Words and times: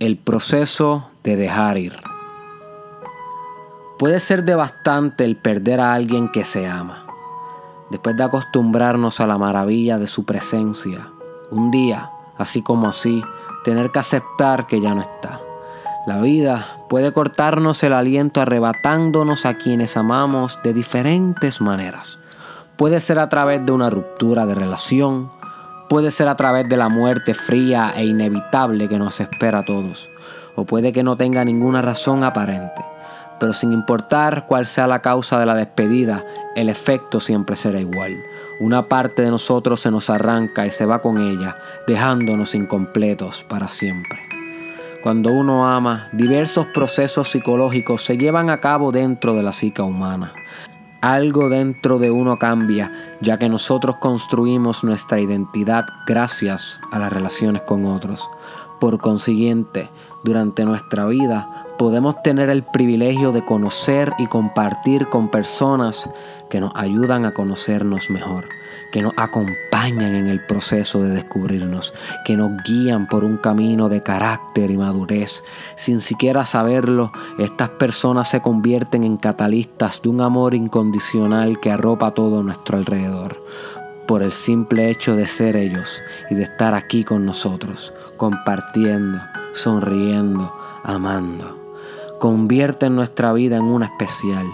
El 0.00 0.16
proceso 0.16 1.10
de 1.24 1.36
dejar 1.36 1.76
ir. 1.76 1.94
Puede 3.98 4.18
ser 4.18 4.44
devastante 4.44 5.26
el 5.26 5.36
perder 5.36 5.78
a 5.78 5.92
alguien 5.92 6.30
que 6.32 6.46
se 6.46 6.66
ama. 6.66 7.04
Después 7.90 8.16
de 8.16 8.24
acostumbrarnos 8.24 9.20
a 9.20 9.26
la 9.26 9.36
maravilla 9.36 9.98
de 9.98 10.06
su 10.06 10.24
presencia, 10.24 11.06
un 11.50 11.70
día, 11.70 12.08
así 12.38 12.62
como 12.62 12.88
así, 12.88 13.22
tener 13.62 13.90
que 13.90 13.98
aceptar 13.98 14.66
que 14.66 14.80
ya 14.80 14.94
no 14.94 15.02
está. 15.02 15.38
La 16.06 16.18
vida 16.22 16.66
puede 16.88 17.12
cortarnos 17.12 17.82
el 17.82 17.92
aliento 17.92 18.40
arrebatándonos 18.40 19.44
a 19.44 19.58
quienes 19.58 19.98
amamos 19.98 20.58
de 20.64 20.72
diferentes 20.72 21.60
maneras. 21.60 22.18
Puede 22.78 23.00
ser 23.00 23.18
a 23.18 23.28
través 23.28 23.66
de 23.66 23.72
una 23.72 23.90
ruptura 23.90 24.46
de 24.46 24.54
relación, 24.54 25.28
puede 25.90 26.12
ser 26.12 26.28
a 26.28 26.36
través 26.36 26.68
de 26.68 26.76
la 26.76 26.88
muerte 26.88 27.34
fría 27.34 27.92
e 27.96 28.04
inevitable 28.04 28.88
que 28.88 28.96
nos 28.96 29.18
espera 29.18 29.58
a 29.58 29.64
todos, 29.64 30.08
o 30.54 30.64
puede 30.64 30.92
que 30.92 31.02
no 31.02 31.16
tenga 31.16 31.44
ninguna 31.44 31.82
razón 31.82 32.22
aparente. 32.22 32.80
Pero 33.40 33.52
sin 33.52 33.72
importar 33.72 34.46
cuál 34.46 34.68
sea 34.68 34.86
la 34.86 35.00
causa 35.02 35.40
de 35.40 35.46
la 35.46 35.56
despedida, 35.56 36.24
el 36.54 36.68
efecto 36.68 37.18
siempre 37.18 37.56
será 37.56 37.80
igual. 37.80 38.16
Una 38.60 38.86
parte 38.86 39.22
de 39.22 39.32
nosotros 39.32 39.80
se 39.80 39.90
nos 39.90 40.10
arranca 40.10 40.64
y 40.64 40.70
se 40.70 40.86
va 40.86 41.00
con 41.00 41.18
ella, 41.18 41.56
dejándonos 41.88 42.54
incompletos 42.54 43.42
para 43.42 43.68
siempre. 43.68 44.20
Cuando 45.02 45.32
uno 45.32 45.66
ama, 45.66 46.08
diversos 46.12 46.66
procesos 46.66 47.30
psicológicos 47.30 48.02
se 48.02 48.16
llevan 48.16 48.48
a 48.48 48.60
cabo 48.60 48.92
dentro 48.92 49.34
de 49.34 49.42
la 49.42 49.50
psica 49.50 49.82
humana. 49.82 50.34
Algo 51.00 51.48
dentro 51.48 51.98
de 51.98 52.10
uno 52.10 52.38
cambia, 52.38 52.92
ya 53.22 53.38
que 53.38 53.48
nosotros 53.48 53.96
construimos 53.96 54.84
nuestra 54.84 55.18
identidad 55.18 55.86
gracias 56.06 56.78
a 56.92 56.98
las 56.98 57.10
relaciones 57.10 57.62
con 57.62 57.86
otros. 57.86 58.28
Por 58.80 58.98
consiguiente, 58.98 59.88
durante 60.24 60.64
nuestra 60.64 61.06
vida 61.06 61.64
podemos 61.78 62.22
tener 62.22 62.50
el 62.50 62.62
privilegio 62.62 63.32
de 63.32 63.44
conocer 63.44 64.12
y 64.18 64.26
compartir 64.26 65.06
con 65.06 65.30
personas 65.30 66.08
que 66.50 66.60
nos 66.60 66.72
ayudan 66.74 67.24
a 67.24 67.32
conocernos 67.32 68.10
mejor 68.10 68.44
que 68.92 69.02
nos 69.02 69.12
acompañan 69.16 70.14
en 70.14 70.26
el 70.26 70.40
proceso 70.40 71.02
de 71.02 71.10
descubrirnos, 71.10 71.94
que 72.24 72.36
nos 72.36 72.50
guían 72.64 73.06
por 73.06 73.24
un 73.24 73.36
camino 73.36 73.88
de 73.88 74.02
carácter 74.02 74.70
y 74.70 74.76
madurez. 74.76 75.42
Sin 75.76 76.00
siquiera 76.00 76.44
saberlo, 76.44 77.12
estas 77.38 77.70
personas 77.70 78.30
se 78.30 78.40
convierten 78.40 79.04
en 79.04 79.16
catalistas 79.16 80.02
de 80.02 80.08
un 80.08 80.20
amor 80.20 80.54
incondicional 80.54 81.60
que 81.60 81.70
arropa 81.70 82.12
todo 82.12 82.42
nuestro 82.42 82.78
alrededor 82.78 83.36
por 84.10 84.24
el 84.24 84.32
simple 84.32 84.90
hecho 84.90 85.14
de 85.14 85.24
ser 85.24 85.54
ellos 85.54 86.02
y 86.30 86.34
de 86.34 86.42
estar 86.42 86.74
aquí 86.74 87.04
con 87.04 87.24
nosotros, 87.24 87.92
compartiendo, 88.16 89.20
sonriendo, 89.52 90.52
amando. 90.82 91.59
Convierten 92.20 92.96
nuestra 92.96 93.32
vida 93.32 93.56
en 93.56 93.64
una 93.64 93.86
especial, 93.86 94.46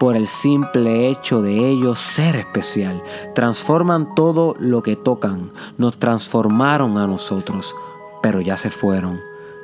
por 0.00 0.16
el 0.16 0.26
simple 0.26 1.08
hecho 1.08 1.40
de 1.40 1.70
ellos 1.70 2.00
ser 2.00 2.34
especial. 2.34 3.00
Transforman 3.32 4.16
todo 4.16 4.56
lo 4.58 4.82
que 4.82 4.96
tocan, 4.96 5.52
nos 5.78 6.00
transformaron 6.00 6.98
a 6.98 7.06
nosotros, 7.06 7.76
pero 8.24 8.40
ya 8.40 8.56
se 8.56 8.70
fueron, 8.70 9.20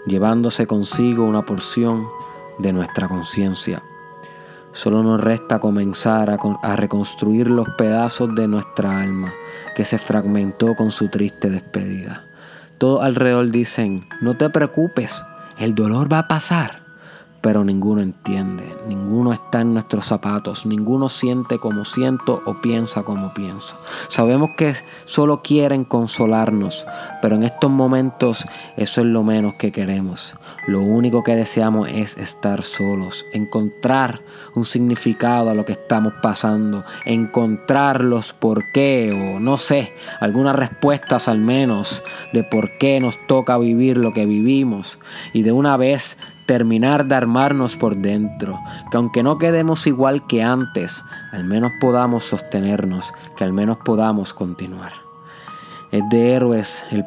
llevándose 0.06 0.68
consigo 0.68 1.24
una 1.24 1.44
porción 1.44 2.06
de 2.60 2.72
nuestra 2.72 3.08
conciencia. 3.08 3.82
Solo 4.70 5.02
nos 5.02 5.20
resta 5.20 5.58
comenzar 5.58 6.30
a, 6.30 6.38
a, 6.62 6.76
reconstruir 6.76 7.50
los 7.50 7.68
pedazos 7.70 8.36
de 8.36 8.46
nuestra 8.46 9.00
alma 9.00 9.32
que 9.74 9.84
se 9.84 9.98
fragmentó 9.98 10.76
con 10.76 10.92
su 10.92 11.08
triste 11.08 11.50
despedida. 11.50 12.22
Todos 12.78 13.02
alrededor 13.02 13.50
dicen, 13.50 14.06
no 14.20 14.36
te 14.36 14.48
preocupes, 14.48 15.24
el 15.58 15.74
dolor 15.74 16.12
va 16.12 16.20
a 16.20 16.28
pasar 16.28 16.87
pero 17.40 17.64
ninguno 17.64 18.00
entiende, 18.00 18.64
ninguno 18.88 19.32
está 19.32 19.60
en 19.60 19.74
nuestros 19.74 20.06
zapatos, 20.06 20.66
ninguno 20.66 21.08
siente 21.08 21.58
como 21.58 21.84
siento 21.84 22.42
o 22.46 22.54
piensa 22.54 23.02
como 23.02 23.32
pienso. 23.32 23.76
Sabemos 24.08 24.50
que 24.56 24.74
solo 25.04 25.40
quieren 25.42 25.84
consolarnos, 25.84 26.86
pero 27.22 27.36
en 27.36 27.44
estos 27.44 27.70
momentos 27.70 28.44
eso 28.76 29.00
es 29.00 29.06
lo 29.06 29.22
menos 29.22 29.54
que 29.54 29.72
queremos. 29.72 30.34
Lo 30.66 30.80
único 30.80 31.22
que 31.22 31.36
deseamos 31.36 31.88
es 31.88 32.18
estar 32.18 32.62
solos, 32.62 33.24
encontrar 33.32 34.20
un 34.54 34.64
significado 34.64 35.50
a 35.50 35.54
lo 35.54 35.64
que 35.64 35.72
estamos 35.72 36.12
pasando, 36.20 36.84
encontrar 37.06 38.02
los 38.04 38.32
por 38.32 38.70
qué 38.72 39.12
o 39.12 39.40
no 39.40 39.56
sé, 39.56 39.94
algunas 40.20 40.56
respuestas 40.56 41.28
al 41.28 41.38
menos 41.38 42.02
de 42.32 42.44
por 42.44 42.76
qué 42.78 43.00
nos 43.00 43.16
toca 43.26 43.56
vivir 43.58 43.96
lo 43.96 44.12
que 44.12 44.26
vivimos 44.26 44.98
y 45.32 45.42
de 45.42 45.52
una 45.52 45.76
vez 45.76 46.18
terminar 46.48 47.04
de 47.04 47.14
armarnos 47.14 47.76
por 47.76 47.94
dentro, 47.94 48.58
que 48.90 48.96
aunque 48.96 49.22
no 49.22 49.36
quedemos 49.36 49.86
igual 49.86 50.26
que 50.26 50.42
antes, 50.42 51.04
al 51.30 51.44
menos 51.44 51.72
podamos 51.78 52.24
sostenernos, 52.24 53.12
que 53.36 53.44
al 53.44 53.52
menos 53.52 53.76
podamos 53.84 54.32
continuar. 54.32 54.92
Es 55.92 56.02
de 56.08 56.32
héroes 56.32 56.86
el, 56.90 57.04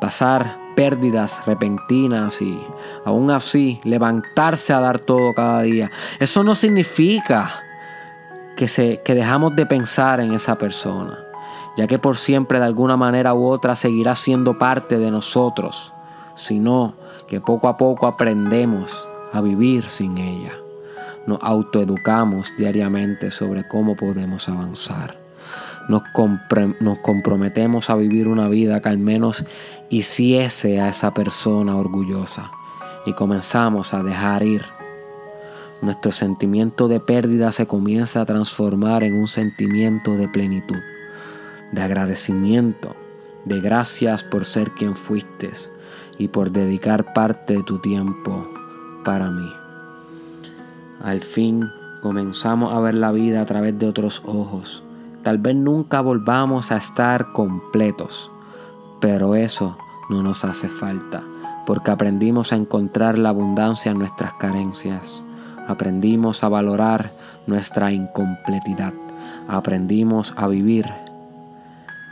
pasar 0.00 0.56
pérdidas 0.74 1.44
repentinas 1.44 2.40
y 2.40 2.58
aún 3.04 3.30
así 3.30 3.78
levantarse 3.84 4.72
a 4.72 4.80
dar 4.80 4.98
todo 5.00 5.34
cada 5.34 5.60
día. 5.60 5.90
Eso 6.18 6.42
no 6.42 6.54
significa 6.54 7.60
que, 8.56 8.68
se, 8.68 9.02
que 9.04 9.14
dejamos 9.14 9.54
de 9.54 9.66
pensar 9.66 10.18
en 10.20 10.32
esa 10.32 10.56
persona, 10.56 11.18
ya 11.76 11.86
que 11.86 11.98
por 11.98 12.16
siempre 12.16 12.58
de 12.58 12.64
alguna 12.64 12.96
manera 12.96 13.34
u 13.34 13.46
otra 13.48 13.76
seguirá 13.76 14.14
siendo 14.14 14.58
parte 14.58 14.98
de 14.98 15.10
nosotros, 15.10 15.92
sino 16.34 16.94
que 17.28 17.40
poco 17.40 17.68
a 17.68 17.76
poco 17.76 18.06
aprendemos 18.06 19.06
a 19.32 19.40
vivir 19.40 19.88
sin 19.90 20.18
ella. 20.18 20.52
Nos 21.26 21.38
autoeducamos 21.42 22.52
diariamente 22.56 23.30
sobre 23.30 23.68
cómo 23.68 23.96
podemos 23.96 24.48
avanzar. 24.48 25.16
Nos, 25.88 26.02
nos, 26.80 26.98
comprometemos 26.98 27.90
a 27.90 27.96
vivir 27.96 28.28
una 28.28 28.48
vida 28.48 28.80
que 28.80 28.88
al 28.88 28.98
menos 28.98 29.44
hiciese 29.90 30.80
a 30.80 30.88
esa 30.88 31.12
persona 31.12 31.76
orgullosa 31.76 32.50
y 33.06 33.12
comenzamos 33.12 33.94
a 33.94 34.02
dejar 34.02 34.42
ir. 34.42 34.64
Nuestro 35.80 36.12
sentimiento 36.12 36.88
de 36.88 36.98
pérdida 36.98 37.52
se 37.52 37.66
comienza 37.66 38.22
a 38.22 38.26
transformar 38.26 39.04
en 39.04 39.14
un 39.14 39.28
sentimiento 39.28 40.16
de 40.16 40.28
plenitud, 40.28 40.80
de 41.72 41.82
agradecimiento, 41.82 42.96
de 43.44 43.60
gracias 43.60 44.24
por 44.24 44.44
ser 44.44 44.72
quien 44.72 44.96
fuiste, 44.96 45.50
y 46.18 46.28
por 46.28 46.50
dedicar 46.50 47.12
parte 47.12 47.54
de 47.54 47.62
tu 47.62 47.78
tiempo 47.78 48.46
para 49.04 49.30
mí. 49.30 49.50
Al 51.02 51.20
fin 51.20 51.70
comenzamos 52.02 52.72
a 52.72 52.80
ver 52.80 52.94
la 52.94 53.12
vida 53.12 53.40
a 53.40 53.46
través 53.46 53.78
de 53.78 53.86
otros 53.86 54.22
ojos. 54.26 54.82
Tal 55.22 55.38
vez 55.38 55.54
nunca 55.54 56.00
volvamos 56.00 56.72
a 56.72 56.76
estar 56.76 57.32
completos, 57.32 58.30
pero 59.00 59.34
eso 59.34 59.76
no 60.10 60.22
nos 60.22 60.44
hace 60.44 60.68
falta, 60.68 61.22
porque 61.66 61.90
aprendimos 61.90 62.52
a 62.52 62.56
encontrar 62.56 63.18
la 63.18 63.28
abundancia 63.28 63.92
en 63.92 63.98
nuestras 63.98 64.32
carencias. 64.34 65.22
Aprendimos 65.66 66.42
a 66.42 66.48
valorar 66.48 67.12
nuestra 67.46 67.92
incompletidad. 67.92 68.92
Aprendimos 69.48 70.34
a 70.36 70.48
vivir 70.48 70.86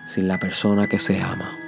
sin 0.08 0.28
la 0.28 0.38
persona 0.38 0.86
que 0.88 0.98
se 0.98 1.20
ama. 1.20 1.65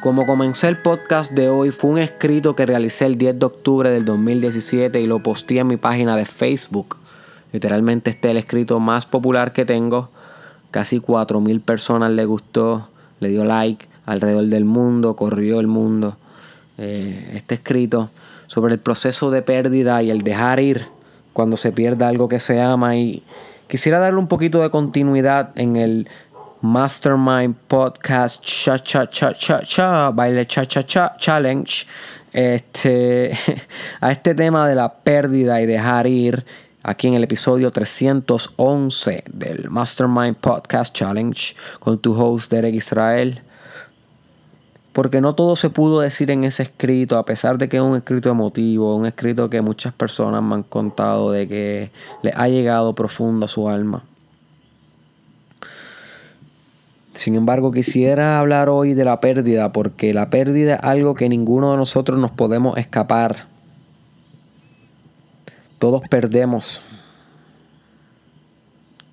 Como 0.00 0.26
comencé 0.26 0.68
el 0.68 0.78
podcast 0.78 1.32
de 1.32 1.48
hoy, 1.48 1.72
fue 1.72 1.90
un 1.90 1.98
escrito 1.98 2.54
que 2.54 2.64
realicé 2.66 3.04
el 3.04 3.18
10 3.18 3.40
de 3.40 3.46
octubre 3.46 3.90
del 3.90 4.04
2017 4.04 5.00
y 5.00 5.06
lo 5.08 5.24
posteé 5.24 5.58
en 5.58 5.66
mi 5.66 5.76
página 5.76 6.14
de 6.14 6.24
Facebook. 6.24 6.96
Literalmente 7.52 8.10
este 8.10 8.28
es 8.28 8.30
el 8.30 8.36
escrito 8.36 8.78
más 8.78 9.06
popular 9.06 9.52
que 9.52 9.64
tengo. 9.64 10.08
Casi 10.70 11.00
4.000 11.00 11.60
personas 11.62 12.12
le 12.12 12.24
gustó, 12.26 12.86
le 13.18 13.30
dio 13.30 13.44
like 13.44 13.88
alrededor 14.06 14.44
del 14.44 14.64
mundo, 14.64 15.16
corrió 15.16 15.58
el 15.58 15.66
mundo. 15.66 16.16
Eh, 16.78 17.32
este 17.34 17.56
escrito 17.56 18.08
sobre 18.46 18.74
el 18.74 18.78
proceso 18.78 19.32
de 19.32 19.42
pérdida 19.42 20.00
y 20.04 20.10
el 20.10 20.22
dejar 20.22 20.60
ir 20.60 20.86
cuando 21.32 21.56
se 21.56 21.72
pierda 21.72 22.06
algo 22.06 22.28
que 22.28 22.38
se 22.38 22.60
ama 22.60 22.94
y 22.94 23.24
quisiera 23.66 23.98
darle 23.98 24.20
un 24.20 24.28
poquito 24.28 24.62
de 24.62 24.70
continuidad 24.70 25.50
en 25.56 25.74
el 25.74 26.08
Mastermind 26.62 27.54
Podcast 27.68 28.42
Cha 28.42 28.78
Cha 28.78 29.06
Cha 29.06 29.32
Cha 29.32 29.60
Cha 29.60 30.10
Baile 30.10 30.46
Cha 30.46 30.64
Cha 30.66 30.82
Cha 30.82 31.16
Challenge 31.16 31.86
este, 32.32 33.32
a 34.00 34.12
este 34.12 34.34
tema 34.34 34.68
de 34.68 34.74
la 34.74 34.92
pérdida 34.92 35.60
y 35.60 35.66
dejar 35.66 36.06
ir 36.06 36.44
aquí 36.82 37.08
en 37.08 37.14
el 37.14 37.24
episodio 37.24 37.70
311 37.70 39.24
del 39.32 39.70
Mastermind 39.70 40.36
Podcast 40.36 40.94
Challenge 40.94 41.54
con 41.80 41.98
tu 41.98 42.14
host 42.14 42.50
Derek 42.50 42.74
Israel 42.74 43.42
porque 44.98 45.20
no 45.20 45.36
todo 45.36 45.54
se 45.54 45.70
pudo 45.70 46.00
decir 46.00 46.28
en 46.32 46.42
ese 46.42 46.64
escrito, 46.64 47.18
a 47.18 47.24
pesar 47.24 47.56
de 47.56 47.68
que 47.68 47.76
es 47.76 47.82
un 47.84 47.96
escrito 47.96 48.30
emotivo, 48.30 48.96
un 48.96 49.06
escrito 49.06 49.48
que 49.48 49.60
muchas 49.60 49.94
personas 49.94 50.42
me 50.42 50.56
han 50.56 50.64
contado 50.64 51.30
de 51.30 51.46
que 51.46 51.92
le 52.22 52.32
ha 52.34 52.48
llegado 52.48 52.96
profundo 52.96 53.46
a 53.46 53.48
su 53.48 53.68
alma. 53.68 54.02
Sin 57.18 57.34
embargo, 57.34 57.72
quisiera 57.72 58.38
hablar 58.38 58.68
hoy 58.68 58.94
de 58.94 59.04
la 59.04 59.18
pérdida, 59.18 59.72
porque 59.72 60.14
la 60.14 60.30
pérdida 60.30 60.76
es 60.76 60.84
algo 60.84 61.16
que 61.16 61.28
ninguno 61.28 61.72
de 61.72 61.76
nosotros 61.76 62.16
nos 62.16 62.30
podemos 62.30 62.78
escapar. 62.78 63.46
Todos 65.80 66.02
perdemos. 66.08 66.84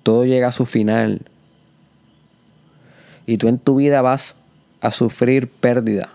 Todo 0.04 0.24
llega 0.24 0.46
a 0.46 0.52
su 0.52 0.66
final. 0.66 1.22
Y 3.26 3.38
tú 3.38 3.48
en 3.48 3.58
tu 3.58 3.74
vida 3.74 4.02
vas 4.02 4.36
a 4.80 4.92
sufrir 4.92 5.48
pérdida 5.48 6.08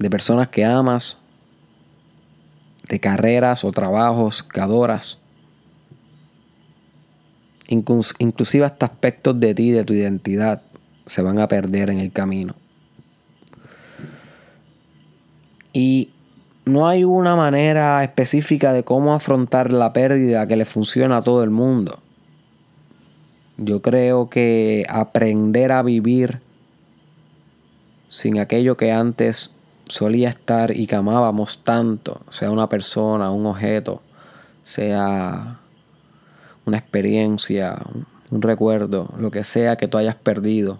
de 0.00 0.10
personas 0.10 0.48
que 0.48 0.66
amas, 0.66 1.16
de 2.86 3.00
carreras 3.00 3.64
o 3.64 3.72
trabajos 3.72 4.42
que 4.42 4.60
adoras, 4.60 5.16
inclusive 7.68 8.64
hasta 8.64 8.86
aspectos 8.86 9.38
de 9.38 9.54
ti, 9.54 9.70
de 9.70 9.84
tu 9.84 9.94
identidad, 9.94 10.62
se 11.06 11.22
van 11.22 11.38
a 11.38 11.48
perder 11.48 11.90
en 11.90 12.00
el 12.00 12.12
camino. 12.12 12.54
Y 15.72 16.10
no 16.64 16.88
hay 16.88 17.04
una 17.04 17.36
manera 17.36 18.02
específica 18.02 18.72
de 18.72 18.84
cómo 18.84 19.14
afrontar 19.14 19.72
la 19.72 19.92
pérdida 19.92 20.46
que 20.46 20.56
le 20.56 20.64
funciona 20.64 21.18
a 21.18 21.22
todo 21.22 21.44
el 21.44 21.50
mundo. 21.50 21.98
Yo 23.56 23.82
creo 23.82 24.28
que 24.28 24.84
aprender 24.88 25.72
a 25.72 25.82
vivir 25.82 26.40
sin 28.08 28.38
aquello 28.38 28.76
que 28.76 28.92
antes 28.92 29.50
solía 29.86 30.28
estar 30.28 30.74
y 30.76 30.86
que 30.86 30.96
amábamos 30.96 31.64
tanto, 31.64 32.20
sea 32.30 32.50
una 32.50 32.68
persona, 32.68 33.30
un 33.30 33.46
objeto, 33.46 34.00
sea 34.64 35.58
una 36.68 36.78
experiencia, 36.78 37.78
un 38.30 38.42
recuerdo, 38.42 39.08
lo 39.18 39.30
que 39.30 39.44
sea 39.44 39.76
que 39.76 39.88
tú 39.88 39.98
hayas 39.98 40.14
perdido. 40.14 40.78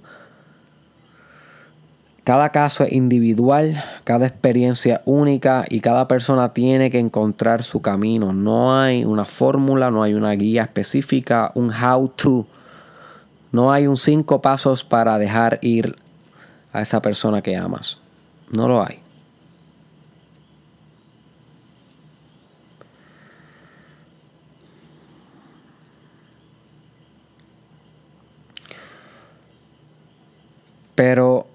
Cada 2.24 2.50
caso 2.50 2.84
es 2.84 2.92
individual, 2.92 3.82
cada 4.04 4.26
experiencia 4.26 5.00
única 5.06 5.64
y 5.68 5.80
cada 5.80 6.06
persona 6.08 6.52
tiene 6.52 6.90
que 6.90 6.98
encontrar 6.98 7.62
su 7.62 7.80
camino. 7.80 8.34
No 8.34 8.78
hay 8.78 9.04
una 9.04 9.24
fórmula, 9.24 9.90
no 9.90 10.02
hay 10.02 10.12
una 10.14 10.32
guía 10.32 10.64
específica, 10.64 11.50
un 11.54 11.72
how 11.72 12.08
to 12.08 12.46
no 13.50 13.72
hay 13.72 13.86
un 13.86 13.96
cinco 13.96 14.42
pasos 14.42 14.84
para 14.84 15.18
dejar 15.18 15.58
ir 15.62 15.96
a 16.72 16.82
esa 16.82 17.00
persona 17.00 17.40
que 17.40 17.56
amas. 17.56 17.98
No 18.50 18.68
lo 18.68 18.84
hay. 18.84 19.00
Pero 30.98 31.46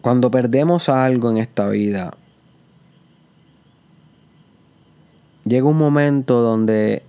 cuando 0.00 0.32
perdemos 0.32 0.88
algo 0.88 1.30
en 1.30 1.36
esta 1.36 1.68
vida, 1.68 2.12
llega 5.44 5.68
un 5.68 5.78
momento 5.78 6.40
donde 6.40 7.04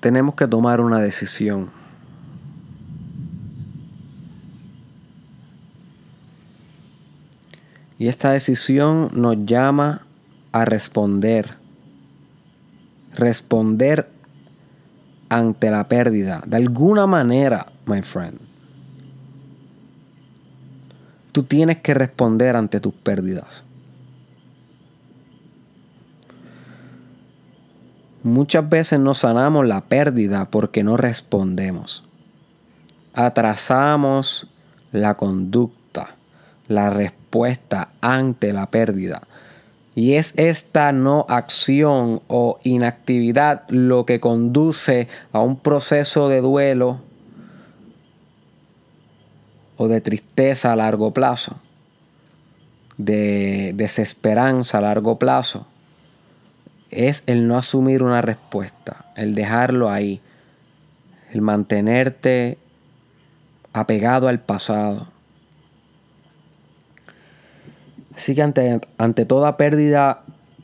tenemos 0.00 0.34
que 0.34 0.48
tomar 0.48 0.80
una 0.80 0.98
decisión. 0.98 1.70
Y 8.00 8.08
esta 8.08 8.32
decisión 8.32 9.10
nos 9.12 9.36
llama 9.46 10.04
a 10.50 10.64
responder. 10.64 11.54
Responder 13.14 14.17
ante 15.28 15.70
la 15.70 15.88
pérdida. 15.88 16.42
De 16.46 16.56
alguna 16.56 17.06
manera, 17.06 17.66
my 17.86 18.02
friend. 18.02 18.38
Tú 21.32 21.42
tienes 21.42 21.78
que 21.78 21.94
responder 21.94 22.56
ante 22.56 22.80
tus 22.80 22.94
pérdidas. 22.94 23.64
Muchas 28.24 28.68
veces 28.68 28.98
no 28.98 29.14
sanamos 29.14 29.66
la 29.66 29.80
pérdida 29.80 30.46
porque 30.46 30.82
no 30.82 30.96
respondemos. 30.96 32.04
Atrasamos 33.14 34.48
la 34.92 35.14
conducta, 35.14 36.16
la 36.66 36.90
respuesta 36.90 37.88
ante 38.00 38.52
la 38.52 38.66
pérdida. 38.66 39.22
Y 39.98 40.14
es 40.14 40.32
esta 40.36 40.92
no 40.92 41.26
acción 41.28 42.22
o 42.28 42.60
inactividad 42.62 43.68
lo 43.68 44.06
que 44.06 44.20
conduce 44.20 45.08
a 45.32 45.40
un 45.40 45.58
proceso 45.58 46.28
de 46.28 46.40
duelo 46.40 47.00
o 49.76 49.88
de 49.88 50.00
tristeza 50.00 50.72
a 50.72 50.76
largo 50.76 51.10
plazo, 51.10 51.56
de 52.96 53.72
desesperanza 53.74 54.78
a 54.78 54.82
largo 54.82 55.18
plazo 55.18 55.66
es 56.92 57.24
el 57.26 57.48
no 57.48 57.58
asumir 57.58 58.04
una 58.04 58.22
respuesta, 58.22 59.04
el 59.16 59.34
dejarlo 59.34 59.90
ahí, 59.90 60.20
el 61.32 61.40
mantenerte 61.40 62.56
apegado 63.72 64.28
al 64.28 64.38
pasado. 64.38 65.08
Así 68.18 68.34
que 68.34 68.42
ante, 68.42 68.80
ante 68.98 69.24
toda 69.24 69.56
pérdida 69.56 70.20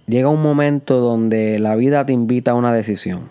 llega 0.06 0.28
un 0.28 0.42
momento 0.42 1.00
donde 1.00 1.58
la 1.58 1.74
vida 1.74 2.04
te 2.04 2.12
invita 2.12 2.50
a 2.50 2.54
una 2.54 2.74
decisión. 2.74 3.30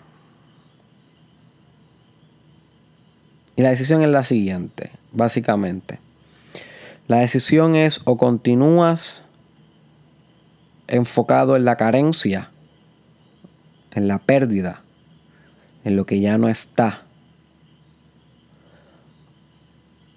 Y 3.54 3.62
la 3.62 3.70
decisión 3.70 4.02
es 4.02 4.08
la 4.08 4.24
siguiente, 4.24 4.90
básicamente. 5.12 6.00
La 7.06 7.18
decisión 7.18 7.76
es 7.76 8.00
o 8.04 8.16
continúas 8.16 9.24
enfocado 10.88 11.54
en 11.54 11.64
la 11.64 11.76
carencia 11.76 12.50
en 13.94 14.08
la 14.08 14.18
pérdida, 14.18 14.80
en 15.84 15.96
lo 15.96 16.04
que 16.04 16.20
ya 16.20 16.36
no 16.36 16.48
está. 16.48 17.02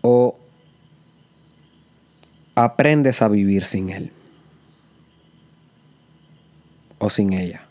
O 0.01 0.37
aprendes 2.57 3.21
a 3.21 3.27
vivir 3.27 3.65
sin 3.65 3.91
él 3.91 4.11
o 6.97 7.11
sin 7.11 7.33
ella. 7.33 7.61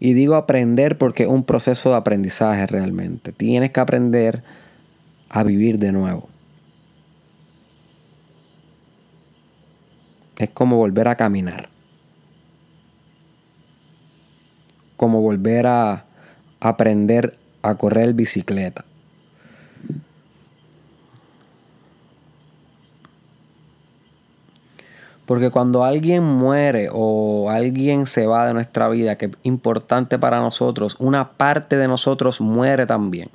Y 0.00 0.14
digo 0.14 0.36
aprender 0.36 0.96
porque 0.96 1.24
es 1.24 1.28
un 1.28 1.44
proceso 1.44 1.90
de 1.90 1.96
aprendizaje 1.96 2.66
realmente. 2.66 3.32
Tienes 3.32 3.72
que 3.72 3.80
aprender 3.80 4.42
a 5.28 5.42
vivir 5.42 5.78
de 5.78 5.92
nuevo. 5.92 6.30
Es 10.38 10.48
como 10.48 10.76
volver 10.76 11.08
a 11.08 11.16
caminar. 11.16 11.68
Como 14.96 15.20
volver 15.20 15.66
a 15.66 16.06
aprender 16.60 17.36
a 17.60 17.74
correr 17.74 18.14
bicicleta. 18.14 18.86
Porque 25.26 25.50
cuando 25.50 25.82
alguien 25.84 26.22
muere 26.22 26.88
o 26.92 27.50
alguien 27.50 28.06
se 28.06 28.26
va 28.26 28.46
de 28.46 28.54
nuestra 28.54 28.88
vida, 28.88 29.16
que 29.16 29.26
es 29.26 29.32
importante 29.42 30.18
para 30.18 30.38
nosotros, 30.38 30.96
una 31.00 31.28
parte 31.32 31.76
de 31.76 31.88
nosotros 31.88 32.40
muere 32.40 32.86
también. 32.86 33.28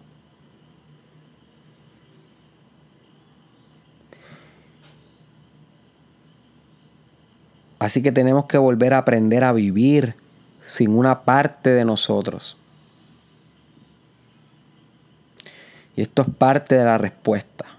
Así 7.78 8.02
que 8.02 8.12
tenemos 8.12 8.46
que 8.46 8.58
volver 8.58 8.94
a 8.94 9.00
aprender 9.00 9.44
a 9.44 9.52
vivir 9.52 10.16
sin 10.64 10.92
una 10.92 11.22
parte 11.22 11.72
de 11.72 11.84
nosotros. 11.84 12.56
Y 15.96 16.04
esto 16.04 16.22
es 16.22 16.28
parte 16.38 16.76
de 16.76 16.86
la 16.86 17.00
respuesta. 17.00 17.71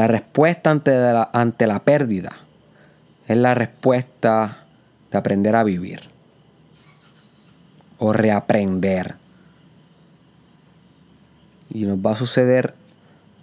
La 0.00 0.06
respuesta 0.06 0.70
ante 0.70 0.92
la, 0.92 1.28
ante 1.30 1.66
la 1.66 1.80
pérdida 1.80 2.32
es 3.28 3.36
la 3.36 3.52
respuesta 3.52 4.56
de 5.12 5.18
aprender 5.18 5.54
a 5.54 5.62
vivir 5.62 6.00
o 7.98 8.14
reaprender. 8.14 9.16
Y 11.68 11.84
nos 11.84 11.98
va 11.98 12.12
a 12.12 12.16
suceder 12.16 12.72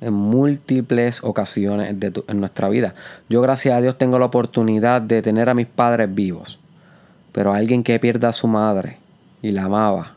en 0.02 0.14
múltiples 0.14 1.24
ocasiones 1.24 1.96
en 2.28 2.40
nuestra 2.40 2.70
vida. 2.70 2.96
Yo 3.30 3.44
gracias 3.44 3.76
a 3.76 3.82
Dios 3.82 4.00
tengo 4.00 4.18
la 4.18 4.26
oportunidad 4.26 5.00
de 5.00 5.22
tener 5.22 5.50
a 5.50 5.54
mis 5.54 5.68
padres 5.68 6.12
vivos. 6.16 6.58
Pero 7.34 7.54
alguien 7.54 7.84
que 7.84 8.00
pierda 8.00 8.30
a 8.30 8.34
su 8.34 8.48
madre 8.48 8.98
y 9.44 9.52
la 9.52 9.66
amaba, 9.66 10.16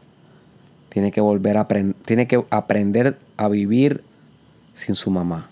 tiene 0.88 1.12
que 1.12 1.20
volver 1.20 1.58
a 1.58 1.68
tiene 2.06 2.26
que 2.26 2.42
aprender 2.48 3.18
a 3.36 3.48
vivir 3.48 4.02
sin 4.74 4.94
su 4.94 5.10
mamá. 5.10 5.50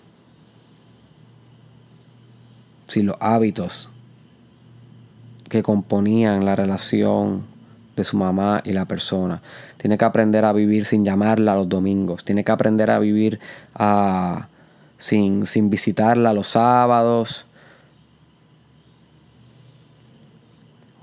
Sin 2.89 3.05
los 3.05 3.15
hábitos 3.21 3.87
que 5.49 5.63
componían 5.63 6.43
la 6.43 6.57
relación 6.57 7.43
de 7.95 8.03
su 8.03 8.17
mamá 8.17 8.61
y 8.63 8.73
la 8.73 8.85
persona. 8.85 9.41
Tiene 9.77 9.97
que 9.97 10.05
aprender 10.05 10.45
a 10.45 10.53
vivir 10.53 10.85
sin 10.85 11.03
llamarla 11.03 11.55
los 11.55 11.69
domingos. 11.69 12.23
Tiene 12.23 12.43
que 12.43 12.51
aprender 12.51 12.91
a 12.91 12.99
vivir 12.99 13.39
sin, 14.97 15.45
sin 15.45 15.69
visitarla 15.69 16.33
los 16.33 16.47
sábados. 16.47 17.45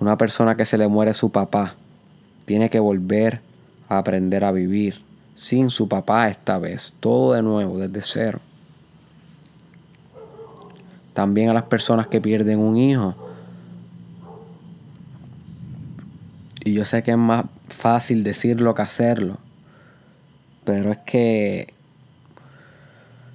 Una 0.00 0.16
persona 0.18 0.56
que 0.56 0.66
se 0.66 0.78
le 0.78 0.88
muere 0.88 1.14
su 1.14 1.30
papá 1.30 1.74
tiene 2.44 2.70
que 2.70 2.80
volver 2.80 3.40
a 3.88 3.98
aprender 3.98 4.44
a 4.44 4.52
vivir 4.52 5.02
sin 5.36 5.70
su 5.70 5.88
papá 5.88 6.28
esta 6.28 6.58
vez. 6.58 6.94
Todo 7.00 7.32
de 7.32 7.42
nuevo, 7.42 7.78
desde 7.78 8.02
cero. 8.02 8.40
También 11.16 11.48
a 11.48 11.54
las 11.54 11.62
personas 11.62 12.08
que 12.08 12.20
pierden 12.20 12.58
un 12.58 12.76
hijo. 12.76 13.14
Y 16.62 16.74
yo 16.74 16.84
sé 16.84 17.02
que 17.02 17.12
es 17.12 17.16
más 17.16 17.46
fácil 17.70 18.22
decirlo 18.22 18.74
que 18.74 18.82
hacerlo. 18.82 19.38
Pero 20.66 20.92
es 20.92 20.98
que 20.98 21.72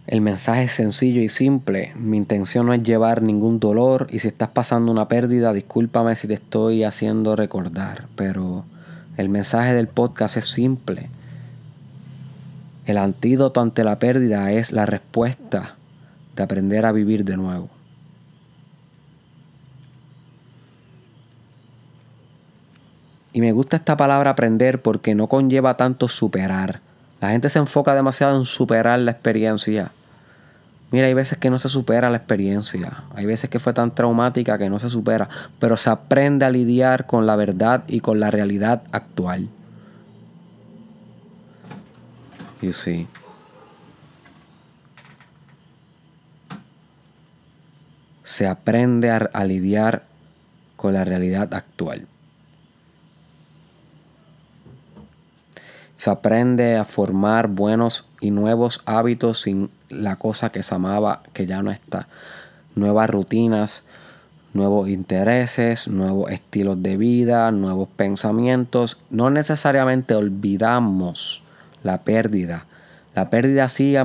el 0.05 0.21
mensaje 0.21 0.65
es 0.65 0.73
sencillo 0.73 1.23
y 1.23 1.29
simple. 1.29 1.91
Mi 1.95 2.17
intención 2.17 2.67
no 2.67 2.75
es 2.75 2.83
llevar 2.83 3.23
ningún 3.23 3.59
dolor 3.59 4.05
y 4.11 4.19
si 4.19 4.27
estás 4.27 4.50
pasando 4.50 4.91
una 4.91 5.07
pérdida, 5.07 5.51
discúlpame 5.51 6.15
si 6.15 6.27
te 6.27 6.35
estoy 6.35 6.83
haciendo 6.83 7.35
recordar, 7.35 8.05
pero 8.15 8.63
el 9.17 9.29
mensaje 9.29 9.73
del 9.73 9.88
podcast 9.88 10.38
es 10.38 10.45
simple. 10.45 11.09
El 12.85 12.97
antídoto 12.97 13.59
ante 13.59 13.83
la 13.83 13.97
pérdida 13.97 14.51
es 14.51 14.71
la 14.71 14.85
respuesta 14.85 15.77
de 16.41 16.45
aprender 16.45 16.88
a 16.88 16.91
vivir 16.91 17.24
de 17.24 17.38
nuevo. 17.38 17.69
Y 23.31 23.41
me 23.41 23.51
gusta 23.51 23.77
esta 23.77 23.95
palabra 23.95 24.31
aprender 24.31 24.81
porque 24.81 25.13
no 25.13 25.27
conlleva 25.27 25.77
tanto 25.77 26.07
superar. 26.07 26.81
La 27.21 27.29
gente 27.29 27.50
se 27.50 27.60
enfoca 27.60 27.93
demasiado 27.93 28.36
en 28.38 28.45
superar 28.45 28.98
la 29.00 29.12
experiencia. 29.12 29.91
Mira, 30.89 31.05
hay 31.05 31.13
veces 31.13 31.38
que 31.38 31.51
no 31.51 31.60
se 31.60 31.69
supera 31.69 32.10
la 32.10 32.17
experiencia. 32.17 33.03
Hay 33.15 33.27
veces 33.27 33.50
que 33.50 33.60
fue 33.60 33.74
tan 33.74 33.93
traumática 33.93 34.57
que 34.57 34.69
no 34.69 34.79
se 34.79 34.89
supera. 34.89 35.29
Pero 35.60 35.77
se 35.77 35.91
aprende 35.91 36.45
a 36.45 36.50
lidiar 36.50 37.05
con 37.05 37.27
la 37.27 37.36
verdad 37.36 37.83
y 37.88 38.00
con 38.00 38.19
la 38.19 38.31
realidad 38.31 38.81
actual. 38.91 39.48
You 42.62 42.74
see. 42.74 43.07
Se 48.41 48.48
aprende 48.48 49.12
a, 49.12 49.45
lidiar 49.45 50.01
con 50.75 50.95
la 50.95 51.05
realidad 51.05 51.53
actual. 51.53 52.07
Se 55.95 56.10
aprende 56.10 56.75
a 56.75 56.83
formar 56.83 57.50
buenos 57.50 58.07
y 58.19 58.31
nuevos 58.31 58.81
hábitos 58.88 59.41
sin 59.41 59.69
la 59.89 60.15
cosa 60.15 60.50
que 60.50 60.63
se 60.63 60.74
amaba 60.74 61.21
que 61.33 61.45
ya 61.45 61.62
no 61.62 61.69
está. 61.69 62.07
Nuevas 62.74 63.12
rutinas, 63.12 63.83
nuevos 64.55 64.89
intereses, 64.89 65.88
nuevos 65.88 66.31
estilos 66.31 66.81
de 66.81 66.98
vida, 66.98 67.51
nuevos 67.51 67.89
pensamientos. 67.89 69.00
No 69.12 69.29
necesariamente 69.29 70.15
olvidamos 70.15 71.43
la 71.83 72.00
pérdida. 72.00 72.65
La 73.13 73.29
pérdida 73.29 73.69
sigue 73.69 74.03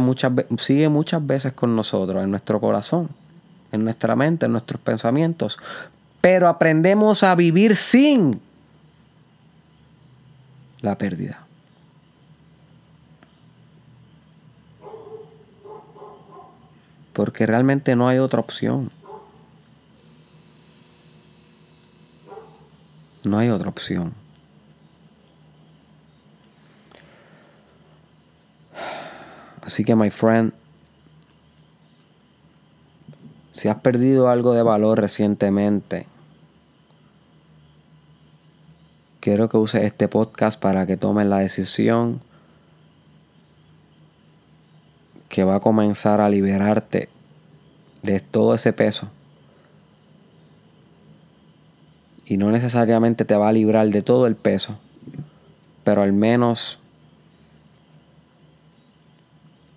sigue 0.58 0.90
muchas 0.90 1.26
veces 1.26 1.54
con 1.54 1.74
nosotros, 1.74 2.22
en 2.22 2.30
nuestro 2.30 2.60
corazón, 2.60 3.08
en 3.72 3.84
nuestra 3.84 4.16
mente, 4.16 4.46
en 4.46 4.52
nuestros 4.52 4.80
pensamientos. 4.80 5.58
Pero 6.20 6.48
aprendemos 6.48 7.22
a 7.22 7.34
vivir 7.34 7.76
sin 7.76 8.40
la 10.80 10.96
pérdida. 10.96 11.46
porque 17.16 17.46
realmente 17.46 17.96
no 17.96 18.08
hay 18.08 18.18
otra 18.18 18.40
opción. 18.40 18.90
No 23.24 23.38
hay 23.38 23.48
otra 23.48 23.70
opción. 23.70 24.12
Así 29.62 29.82
que, 29.82 29.96
my 29.96 30.10
friend, 30.10 30.52
si 33.56 33.68
has 33.68 33.80
perdido 33.80 34.28
algo 34.28 34.52
de 34.52 34.62
valor 34.62 35.00
recientemente, 35.00 36.04
quiero 39.20 39.48
que 39.48 39.56
uses 39.56 39.82
este 39.84 40.08
podcast 40.08 40.60
para 40.60 40.86
que 40.86 40.98
tomes 40.98 41.26
la 41.26 41.38
decisión 41.38 42.20
que 45.30 45.42
va 45.42 45.54
a 45.54 45.60
comenzar 45.60 46.20
a 46.20 46.28
liberarte 46.28 47.08
de 48.02 48.20
todo 48.20 48.54
ese 48.54 48.74
peso. 48.74 49.08
Y 52.26 52.36
no 52.36 52.50
necesariamente 52.50 53.24
te 53.24 53.36
va 53.36 53.48
a 53.48 53.52
librar 53.52 53.88
de 53.88 54.02
todo 54.02 54.26
el 54.26 54.36
peso, 54.36 54.76
pero 55.82 56.02
al 56.02 56.12
menos 56.12 56.78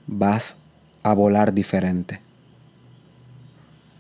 vas 0.06 0.58
a 1.02 1.14
volar 1.14 1.54
diferente. 1.54 2.20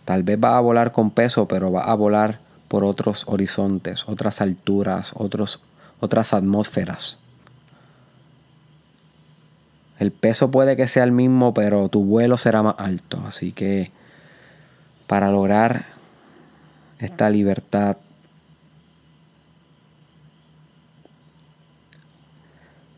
Tal 0.09 0.23
vez 0.23 0.39
vas 0.39 0.55
a 0.55 0.59
volar 0.59 0.91
con 0.91 1.11
peso, 1.11 1.47
pero 1.47 1.69
vas 1.69 1.87
a 1.87 1.93
volar 1.93 2.39
por 2.67 2.83
otros 2.83 3.25
horizontes, 3.27 4.05
otras 4.07 4.41
alturas, 4.41 5.11
otros, 5.13 5.59
otras 5.99 6.33
atmósferas. 6.33 7.19
El 9.99 10.11
peso 10.11 10.49
puede 10.49 10.75
que 10.75 10.87
sea 10.87 11.03
el 11.03 11.11
mismo, 11.11 11.53
pero 11.53 11.89
tu 11.89 12.03
vuelo 12.05 12.37
será 12.37 12.63
más 12.63 12.73
alto. 12.79 13.21
Así 13.27 13.51
que 13.51 13.91
para 15.05 15.29
lograr 15.29 15.85
esta 16.97 17.29
libertad, 17.29 17.97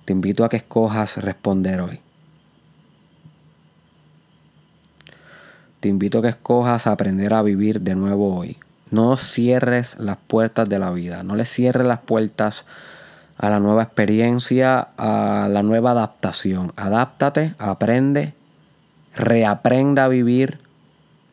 te 0.06 0.14
invito 0.14 0.46
a 0.46 0.50
que 0.50 0.56
escojas 0.56 1.18
responder 1.18 1.82
hoy. 1.82 2.01
Te 5.82 5.90
invito 5.90 6.20
a 6.20 6.22
que 6.22 6.28
escojas 6.28 6.86
aprender 6.86 7.34
a 7.34 7.42
vivir 7.42 7.82
de 7.82 7.96
nuevo 7.96 8.38
hoy. 8.38 8.58
No 8.92 9.18
cierres 9.18 9.98
las 9.98 10.18
puertas 10.18 10.70
de 10.70 10.78
la 10.78 10.92
vida, 10.92 11.24
no 11.24 11.36
le 11.36 11.44
cierres 11.44 11.88
las 11.88 12.02
puertas 12.02 12.66
a 13.36 13.50
la 13.50 13.60
nueva 13.60 13.82
experiencia, 13.82 14.90
a 14.96 15.48
la 15.50 15.64
nueva 15.64 15.92
adaptación. 15.92 16.72
Adáptate, 16.76 17.56
aprende, 17.58 18.36
reaprenda 19.16 20.06
a 20.06 20.08
vivir, 20.08 20.60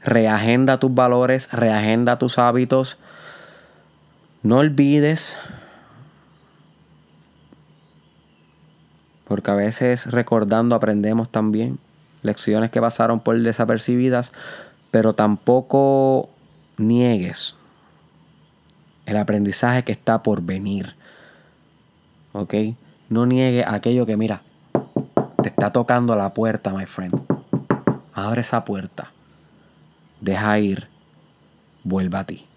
reagenda 0.02 0.80
tus 0.80 0.94
valores, 0.94 1.52
reagenda 1.52 2.18
tus 2.18 2.38
hábitos. 2.38 2.98
No 4.42 4.58
olvides, 4.58 5.36
porque 9.26 9.50
a 9.50 9.54
veces 9.54 10.10
recordando 10.10 10.74
aprendemos 10.74 11.30
también 11.30 11.78
lecciones 12.22 12.70
que 12.70 12.80
pasaron 12.80 13.20
por 13.20 13.38
desapercibidas, 13.40 14.32
pero 14.90 15.14
tampoco 15.14 16.28
niegues 16.76 17.54
el 19.06 19.16
aprendizaje 19.16 19.84
que 19.84 19.92
está 19.92 20.22
por 20.22 20.42
venir. 20.42 20.94
¿ok? 22.32 22.54
No 23.08 23.26
niegue 23.26 23.64
aquello 23.66 24.06
que, 24.06 24.16
mira, 24.16 24.42
te 25.42 25.48
está 25.48 25.72
tocando 25.72 26.14
la 26.16 26.34
puerta, 26.34 26.72
my 26.72 26.87
friend. 26.87 27.20
Abre 28.12 28.42
esa 28.42 28.64
puerta. 28.64 29.10
Deja 30.20 30.58
ir. 30.58 30.88
Vuelva 31.84 32.20
a 32.20 32.25
ti. 32.25 32.47